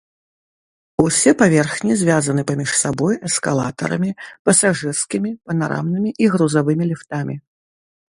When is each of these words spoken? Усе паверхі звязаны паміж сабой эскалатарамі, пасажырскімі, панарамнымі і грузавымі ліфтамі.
Усе 1.03 1.33
паверхі 1.41 1.97
звязаны 2.01 2.45
паміж 2.53 2.71
сабой 2.81 3.13
эскалатарамі, 3.31 4.11
пасажырскімі, 4.51 5.29
панарамнымі 5.49 6.09
і 6.25 6.35
грузавымі 6.35 6.83
ліфтамі. 6.93 7.35